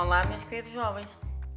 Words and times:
Olá, 0.00 0.24
meus 0.26 0.44
queridos 0.44 0.72
jovens. 0.72 1.10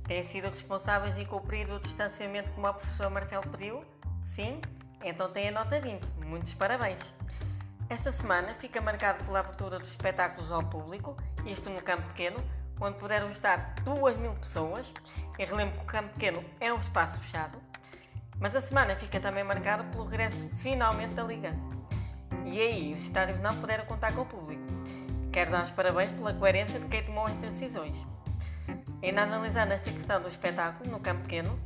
Têm 0.07 0.23
sido 0.23 0.49
responsáveis 0.49 1.15
em 1.15 1.25
cumprir 1.27 1.71
o 1.71 1.79
distanciamento 1.79 2.51
como 2.53 2.67
o 2.67 2.73
professor 2.73 3.07
Marcelo 3.11 3.47
pediu? 3.51 3.85
Sim? 4.25 4.59
Então 5.03 5.31
têm 5.31 5.49
a 5.49 5.51
nota 5.51 5.79
20. 5.79 6.03
Muitos 6.25 6.55
parabéns. 6.55 6.99
Esta 7.87 8.11
semana 8.11 8.55
fica 8.55 8.81
marcado 8.81 9.23
pela 9.25 9.41
abertura 9.41 9.77
dos 9.77 9.89
espetáculos 9.89 10.51
ao 10.51 10.63
público, 10.63 11.15
isto 11.45 11.69
no 11.69 11.83
Campo 11.83 12.01
Pequeno, 12.07 12.37
onde 12.79 12.97
puderam 12.97 13.29
estar 13.29 13.75
2 13.83 14.17
mil 14.17 14.33
pessoas. 14.33 14.91
E 15.37 15.45
relembro 15.45 15.77
que 15.77 15.83
o 15.83 15.85
Campo 15.85 16.11
Pequeno 16.13 16.43
é 16.59 16.73
um 16.73 16.79
espaço 16.79 17.21
fechado. 17.21 17.59
Mas 18.39 18.55
a 18.55 18.61
semana 18.61 18.95
fica 18.95 19.19
também 19.19 19.43
marcada 19.43 19.83
pelo 19.83 20.05
regresso 20.05 20.49
finalmente 20.57 21.13
da 21.13 21.23
Liga. 21.23 21.55
E 22.43 22.59
aí, 22.59 22.95
os 22.95 23.03
estádios 23.03 23.39
não 23.39 23.59
puderam 23.59 23.85
contar 23.85 24.15
com 24.15 24.21
o 24.21 24.25
público. 24.25 24.63
Quero 25.31 25.51
dar 25.51 25.63
os 25.63 25.71
parabéns 25.71 26.11
pela 26.11 26.33
coerência 26.33 26.79
de 26.79 26.87
quem 26.87 27.05
tomou 27.05 27.27
estas 27.27 27.51
decisões. 27.51 27.95
Ainda 29.03 29.23
analisando 29.23 29.73
esta 29.73 29.91
questão 29.91 30.21
do 30.21 30.27
espetáculo 30.27 30.89
no 30.89 30.99
campo 30.99 31.21
pequeno, 31.23 31.59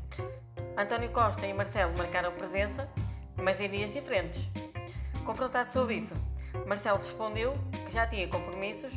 António 0.77 1.09
Costa 1.12 1.46
e 1.46 1.54
Marcelo 1.54 1.98
marcaram 1.98 2.32
presença, 2.32 2.90
mas 3.36 3.59
em 3.59 3.70
dias 3.70 3.94
diferentes. 3.94 4.50
Confrontado 5.26 5.72
sobre 5.72 5.96
isso, 5.96 6.13
Marcelo 6.66 6.98
respondeu 6.98 7.54
que 7.86 7.94
já 7.94 8.05
tinha 8.08 8.27
compromissos 8.27 8.94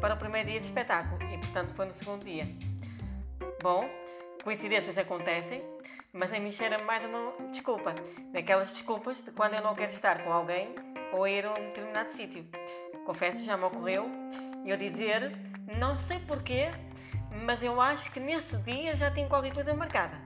para 0.00 0.14
o 0.14 0.16
primeiro 0.16 0.50
dia 0.50 0.60
de 0.60 0.66
espetáculo 0.66 1.22
e, 1.30 1.38
portanto, 1.38 1.74
foi 1.74 1.86
no 1.86 1.92
segundo 1.92 2.24
dia. 2.24 2.48
Bom, 3.62 3.88
coincidências 4.44 4.96
acontecem, 4.98 5.62
mas 6.12 6.32
a 6.32 6.38
mim 6.38 6.52
cheira 6.52 6.82
mais 6.84 7.04
uma 7.04 7.32
desculpa, 7.50 7.94
daquelas 8.32 8.70
desculpas 8.70 9.20
de 9.20 9.30
quando 9.30 9.54
eu 9.54 9.62
não 9.62 9.74
quero 9.74 9.92
estar 9.92 10.22
com 10.22 10.32
alguém 10.32 10.74
ou 11.12 11.26
ir 11.26 11.44
a 11.44 11.50
um 11.50 11.54
determinado 11.54 12.10
sítio. 12.10 12.46
Confesso, 13.04 13.44
já 13.44 13.56
me 13.56 13.64
ocorreu 13.64 14.10
eu 14.66 14.76
dizer, 14.76 15.32
não 15.78 15.96
sei 15.96 16.18
porquê, 16.18 16.70
mas 17.44 17.62
eu 17.62 17.80
acho 17.80 18.10
que 18.10 18.20
nesse 18.20 18.56
dia 18.58 18.96
já 18.96 19.10
tenho 19.10 19.28
qualquer 19.28 19.52
coisa 19.52 19.74
marcada. 19.74 20.16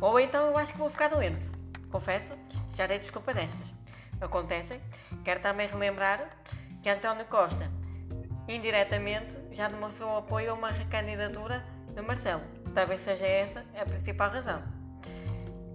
Ou 0.00 0.18
então 0.18 0.46
eu 0.46 0.58
acho 0.58 0.72
que 0.72 0.78
vou 0.78 0.90
ficar 0.90 1.08
doente. 1.08 1.46
Confesso, 1.90 2.34
já 2.74 2.86
dei 2.86 2.98
desculpa 2.98 3.32
destas. 3.34 3.74
Acontecem. 4.20 4.80
Quero 5.24 5.40
também 5.40 5.68
relembrar 5.68 6.28
que 6.82 6.88
António 6.88 7.24
Costa, 7.26 7.70
indiretamente, 8.48 9.32
já 9.52 9.68
demonstrou 9.68 10.16
apoio 10.16 10.50
a 10.50 10.54
uma 10.54 10.70
recandidatura 10.70 11.64
de 11.94 12.02
Marcelo. 12.02 12.42
Talvez 12.74 13.00
seja 13.02 13.26
essa 13.26 13.64
a 13.78 13.84
principal 13.84 14.30
razão. 14.30 14.62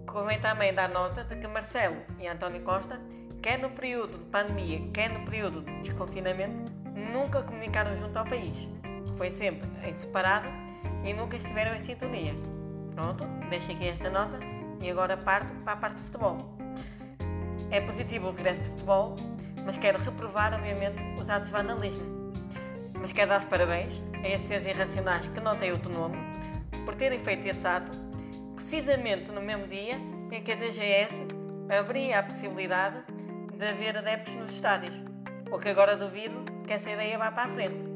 Convém 0.06 0.40
também 0.40 0.74
dar 0.74 0.88
nota 0.88 1.22
de 1.24 1.36
que 1.36 1.46
Marcelo 1.46 2.02
e 2.18 2.26
António 2.26 2.62
Costa, 2.62 2.98
quer 3.42 3.58
no 3.58 3.70
período 3.70 4.18
de 4.18 4.24
pandemia, 4.24 4.90
quer 4.92 5.10
no 5.10 5.24
período 5.24 5.62
de 5.62 5.82
desconfinamento, 5.82 6.72
nunca 7.12 7.42
comunicaram 7.42 7.94
junto 7.96 8.18
ao 8.18 8.24
país 8.24 8.68
foi 9.18 9.32
sempre 9.32 9.68
em 9.84 9.94
separado 9.98 10.48
e 11.04 11.12
nunca 11.12 11.36
estiveram 11.36 11.74
em 11.76 11.82
sintonia. 11.82 12.34
Pronto, 12.94 13.24
deixo 13.50 13.72
aqui 13.72 13.88
esta 13.88 14.08
nota 14.08 14.38
e 14.80 14.90
agora 14.90 15.16
parto 15.16 15.52
para 15.64 15.72
a 15.72 15.76
parte 15.76 15.96
de 15.96 16.04
futebol. 16.04 16.56
É 17.70 17.80
positivo 17.80 18.28
o 18.28 18.30
regresso 18.30 18.62
de 18.62 18.70
futebol, 18.70 19.16
mas 19.66 19.76
quero 19.76 19.98
reprovar, 19.98 20.54
obviamente, 20.54 21.02
os 21.20 21.28
atos 21.28 21.48
de 21.48 21.52
vandalismo. 21.52 22.32
Mas 22.98 23.12
quero 23.12 23.28
dar 23.28 23.40
os 23.40 23.46
parabéns 23.46 23.92
a 24.24 24.28
esses 24.28 24.64
irracionais 24.64 25.26
que 25.28 25.40
não 25.40 25.56
têm 25.56 25.72
outro 25.72 25.92
nome 25.92 26.16
por 26.84 26.94
terem 26.94 27.18
feito 27.20 27.46
esse 27.46 27.66
ato 27.66 27.92
precisamente 28.54 29.30
no 29.30 29.42
mesmo 29.42 29.66
dia 29.66 29.96
em 30.32 30.42
que 30.42 30.52
a 30.52 30.56
DGS 30.56 31.26
abria 31.68 32.20
a 32.20 32.22
possibilidade 32.22 33.02
de 33.56 33.64
haver 33.66 33.96
adeptos 33.96 34.34
nos 34.34 34.54
estádios. 34.54 34.94
O 35.50 35.58
que 35.58 35.68
agora 35.68 35.96
duvido 35.96 36.44
que 36.66 36.72
essa 36.72 36.90
ideia 36.90 37.18
vá 37.18 37.30
para 37.30 37.44
a 37.44 37.52
frente. 37.52 37.87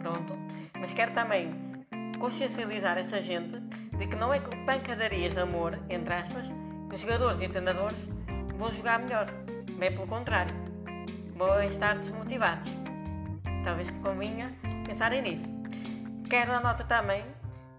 Pronto. 0.00 0.38
Mas 0.78 0.92
quero 0.92 1.12
também 1.12 1.52
consciencializar 2.18 2.98
essa 2.98 3.20
gente 3.22 3.60
de 3.96 4.06
que 4.06 4.16
não 4.16 4.32
é 4.32 4.40
com 4.40 4.64
pancadarias 4.64 5.34
de 5.34 5.40
amor, 5.40 5.78
entre 5.88 6.14
aspas, 6.14 6.46
que 6.88 6.94
os 6.94 7.00
jogadores 7.00 7.40
e 7.40 7.48
treinadores 7.48 7.98
vão 8.56 8.72
jogar 8.72 8.98
melhor. 9.00 9.26
Bem 9.78 9.92
pelo 9.92 10.06
contrário. 10.06 10.54
Vão 11.34 11.62
estar 11.62 11.96
desmotivados. 11.98 12.68
Talvez 13.64 13.90
que 13.90 13.98
convinha 14.00 14.52
pensarem 14.86 15.22
nisso. 15.22 15.52
Quero 16.28 16.50
dar 16.50 16.60
nota 16.60 16.84
também 16.84 17.24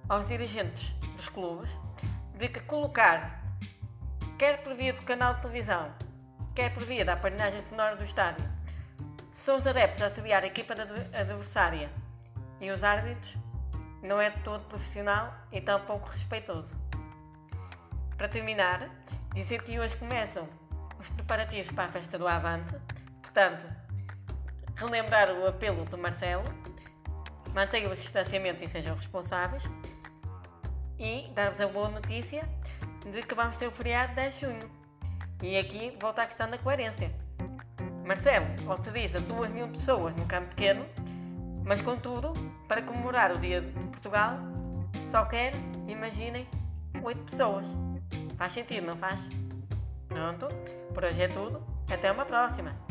aos 0.07 0.27
dirigentes 0.27 0.89
dos 1.15 1.29
clubes 1.29 1.69
de 2.39 2.47
que 2.47 2.61
colocar, 2.61 3.43
quer 4.37 4.63
por 4.63 4.73
via 4.73 4.93
do 4.93 5.01
canal 5.01 5.33
de 5.35 5.41
televisão, 5.41 5.93
quer 6.55 6.73
por 6.73 6.85
via 6.85 7.03
da 7.03 7.13
aparelhagem 7.13 7.61
sonora 7.63 7.97
do 7.97 8.03
estádio, 8.05 8.47
são 9.31 9.57
os 9.57 9.67
adeptos 9.67 10.01
a 10.01 10.07
assobiar 10.07 10.43
a 10.43 10.47
equipa 10.47 10.73
adversária 10.73 11.89
e 12.61 12.71
os 12.71 12.83
árbitros 12.83 13.37
não 14.01 14.19
é 14.19 14.29
todo 14.29 14.63
profissional 14.65 15.33
e 15.51 15.61
tão 15.61 15.79
pouco 15.81 16.09
respeitoso. 16.09 16.75
Para 18.17 18.27
terminar, 18.27 18.89
dizer 19.33 19.61
que 19.63 19.79
hoje 19.79 19.95
começam 19.97 20.47
os 20.99 21.07
preparativos 21.09 21.71
para 21.71 21.85
a 21.85 21.91
festa 21.91 22.17
do 22.17 22.27
Avante, 22.27 22.75
portanto, 23.21 23.65
relembrar 24.75 25.31
o 25.31 25.47
apelo 25.47 25.85
do 25.85 25.97
Marcelo, 25.97 26.43
mantenham 27.53 27.91
o 27.91 27.95
distanciamento 27.95 28.63
e 28.63 28.67
sejam 28.67 28.95
responsáveis, 28.95 29.63
e 30.97 31.31
dar-vos 31.33 31.61
a 31.61 31.67
boa 31.67 31.89
notícia 31.89 32.47
de 33.09 33.23
que 33.23 33.33
vamos 33.33 33.55
ter 33.55 33.67
o 33.67 33.71
feriado 33.71 34.13
10 34.15 34.35
de 34.35 34.41
junho. 34.41 34.71
E 35.41 35.57
aqui 35.57 35.97
volta 35.99 36.23
a 36.23 36.27
questão 36.27 36.49
da 36.49 36.57
coerência. 36.57 37.09
Marcelo 38.05 38.47
autoriza 38.69 39.21
2 39.21 39.51
mil 39.51 39.69
pessoas 39.69 40.13
no 40.15 40.25
campo 40.25 40.49
pequeno 40.49 40.85
mas, 41.69 41.81
contudo, 41.81 42.33
para 42.67 42.81
comemorar 42.81 43.31
o 43.31 43.37
Dia 43.37 43.61
de 43.61 43.71
Portugal, 43.89 44.39
só 45.11 45.23
quer, 45.25 45.53
imaginem, 45.87 46.47
oito 47.03 47.21
pessoas. 47.25 47.67
Faz 48.37 48.53
sentido, 48.53 48.87
não 48.87 48.97
faz? 48.97 49.19
Pronto, 50.07 50.47
por 50.95 51.03
hoje 51.03 51.21
é 51.21 51.27
tudo. 51.27 51.61
Até 51.87 52.11
uma 52.11 52.25
próxima! 52.25 52.88